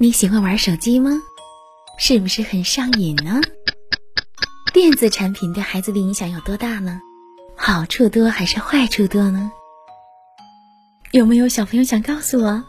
[0.00, 1.10] 你喜欢玩手机吗？
[1.98, 3.40] 是不是很上瘾呢？
[4.72, 7.00] 电子产品对孩子的影响有多大呢？
[7.56, 9.50] 好处多还是坏处多呢？
[11.10, 12.62] 有没有小朋友想告诉我？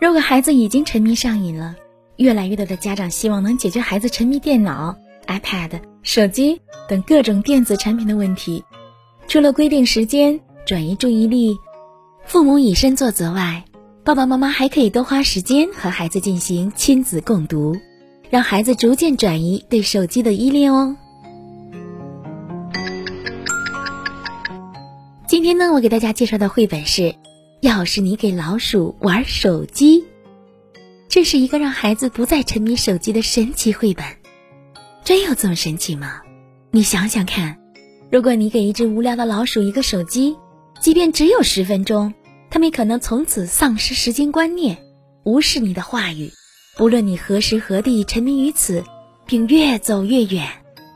[0.00, 1.76] 如果孩子已经沉迷上瘾了，
[2.16, 4.96] 越来越多的家长希望能解决孩子沉迷电脑、
[5.26, 8.64] iPad、手机等各种电子产品的问题。
[9.32, 11.56] 除了规定时间、转移注意力，
[12.26, 13.64] 父母以身作则外，
[14.04, 17.74] 爸爸妈妈还可以多花时间和孩子进行亲子共读，
[18.28, 20.94] 让孩子逐渐转移对手机的依恋哦。
[25.26, 27.00] 今天呢，我给大家介绍的绘本是
[27.62, 30.00] 《要是你给老鼠玩手机》，
[31.08, 34.04] 这是一个让孩子不再沉迷手机的神奇绘本。
[35.02, 36.20] 真有这么神奇吗？
[36.70, 37.61] 你想想看，
[38.12, 40.36] 如果你给一只无聊的老鼠一个手机，
[40.78, 42.12] 即便只有十分钟，
[42.50, 44.76] 它们可能从此丧失时间观念，
[45.24, 46.30] 无视你的话语，
[46.76, 48.84] 不论你何时何地沉迷于此，
[49.24, 50.46] 并越走越远。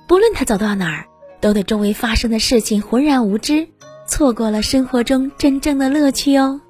[0.06, 1.06] 不论它走到哪儿，
[1.40, 3.66] 都对周围发生的事情浑然无知。
[4.06, 6.60] 错过了生活中真正的乐趣哦。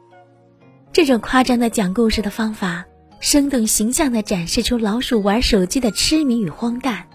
[0.92, 2.84] 这种夸张的讲故事的方法，
[3.18, 7.08] 生动形象地展示出老鼠玩手机的痴迷与荒诞，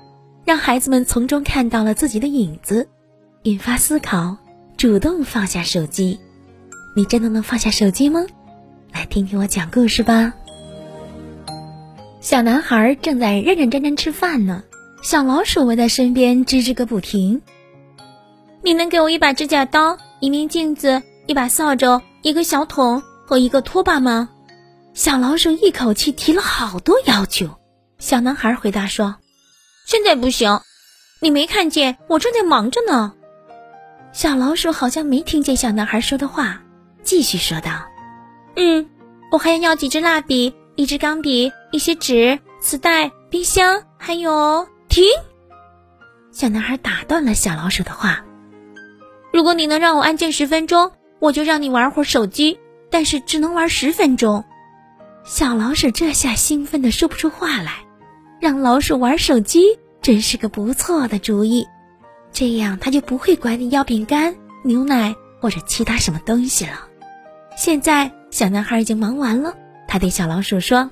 [0.44, 2.90] 让孩子们从中看到了自己的影子，
[3.44, 4.38] 引发思考，
[4.78, 6.20] 主动放下手机。
[6.96, 8.24] 你真的能放下手机吗？
[8.94, 10.32] 来听听我讲故事吧。
[12.20, 14.64] 小男孩正在认认真真吃饭呢，
[15.02, 17.42] 小老鼠围在身边吱吱个不停。
[18.62, 19.98] 你能给我一把指甲刀？
[20.20, 24.30] 一面镜子，一把扫帚，一个小桶和一个拖把吗？
[24.94, 27.50] 小老鼠一口气提了好多要求。
[27.98, 29.16] 小男孩回答说
[29.88, 30.62] ：“现在不行，
[31.22, 33.14] 你没看见我正在忙着呢。”
[34.14, 36.62] 小老鼠好像没听见小男孩说的话，
[37.02, 37.72] 继续说道
[38.58, 38.90] ：“嗯，
[39.32, 44.68] 我还要几支蜡笔，一支钢笔，一些纸、磁带、冰箱，还有……
[44.90, 45.04] 停！”
[46.32, 48.26] 小男孩打断了小老鼠的话。
[49.32, 54.44] 如果你能让我安静十分钟，我就让你玩会儿手机，但是只能玩十分钟。
[55.24, 57.76] 小老鼠这下兴奋的说不出话来。
[58.42, 61.66] 让老鼠玩手机真是个不错的主意，
[62.34, 66.88] 这样他就不会管你要饼干、牛奶或者其他什么东西了。
[67.58, 69.54] 现在小男孩已经忙完了，
[69.88, 70.90] 他对小老鼠说：“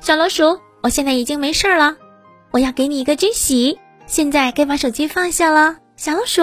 [0.00, 1.96] 小老鼠，我现在已经没事了，
[2.50, 3.78] 我要给你一个惊喜。
[4.06, 6.42] 现在该把手机放下了，小老鼠。”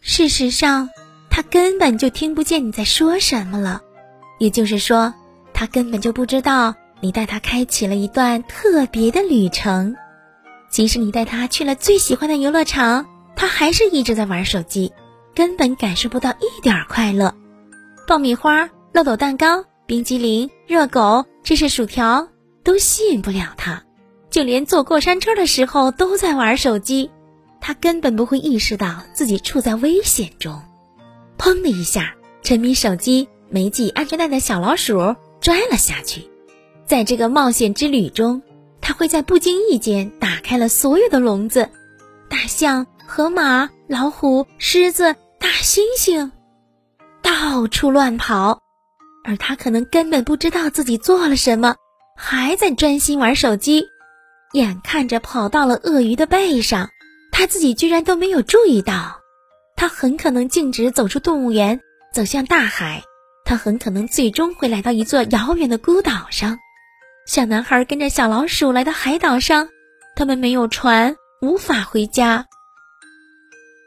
[0.00, 0.90] 事实上，
[1.30, 3.80] 他根本就听不见你在说什么了，
[4.38, 5.14] 也就是说，
[5.54, 9.96] 他根本就不知道你带他开启了一段特别的旅程。
[10.68, 13.06] 即使你带他去了最喜欢的游乐场，
[13.36, 14.92] 他还是一直在玩手机，
[15.34, 17.34] 根本感受不到一点快乐。
[18.06, 22.28] 爆米花、漏斗蛋糕、冰激凌、热狗、芝士薯条
[22.62, 23.82] 都吸引不了他，
[24.30, 27.10] 就连坐过山车的时候都在玩手机。
[27.60, 30.62] 他根本不会意识到自己处在危险中，
[31.38, 36.28] 砰的一下，沉迷手机没系安全带的小老鼠摔了下去。
[36.84, 38.42] 在这个冒险之旅中，
[38.82, 41.70] 他会在不经意间打开了所有的笼子，
[42.28, 46.30] 大象、河马、老虎、狮子、大猩猩，
[47.22, 48.60] 到处乱跑，
[49.24, 51.76] 而他可能根本不知道自己做了什么，
[52.16, 53.84] 还在专心玩手机，
[54.52, 56.88] 眼看着跑到了鳄鱼的背上。
[57.30, 59.20] 他自己居然都没有注意到，
[59.76, 61.80] 他很可能径直走出动物园，
[62.12, 63.02] 走向大海。
[63.44, 66.58] 他很可能最终会来到一座遥远的孤岛上。
[67.26, 69.68] 小男孩跟着小老鼠来到海岛上，
[70.16, 72.46] 他们没有船，无法回家。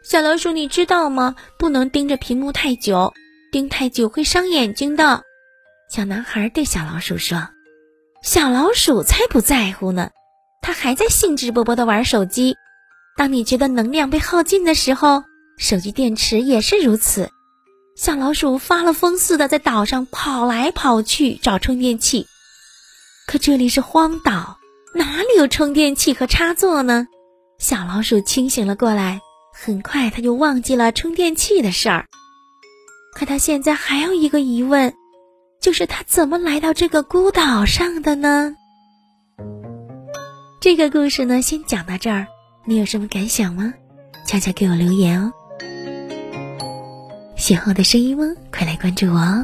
[0.09, 1.35] 小老鼠，你知道吗？
[1.59, 3.13] 不能盯着屏幕太久，
[3.51, 5.23] 盯太久会伤眼睛的。
[5.91, 7.49] 小男孩对小老鼠说
[8.23, 10.11] ：“小老鼠才不在乎呢，
[10.61, 12.55] 他还在兴致勃勃地玩手机。”
[13.17, 15.25] 当你觉得能量被耗尽的时候，
[15.57, 17.29] 手机电池也是如此。
[17.97, 22.27] 小老鼠发了疯似的在岛上跑来跑去找充电器，
[23.27, 24.57] 可这里是荒岛，
[24.93, 27.07] 哪里有充电器和插座呢？
[27.59, 29.19] 小老鼠清醒了过来，
[29.59, 32.05] 很快他就忘记了充电器的事儿。
[33.15, 34.93] 可他现在还有一个疑问，
[35.59, 38.55] 就是他怎么来到这个孤岛上的呢？
[40.61, 42.27] 这个故事呢，先讲到这儿。
[42.65, 43.73] 你有什么感想吗？
[44.27, 45.31] 悄悄给我留言哦。
[47.35, 48.25] 喜欢我的声音吗？
[48.51, 49.43] 快来关注我哦。